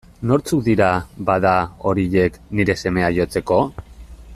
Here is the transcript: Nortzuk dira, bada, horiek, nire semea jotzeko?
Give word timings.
Nortzuk 0.29 0.63
dira, 0.67 0.87
bada, 1.27 1.53
horiek, 1.91 2.41
nire 2.61 2.81
semea 2.85 3.15
jotzeko? 3.19 3.63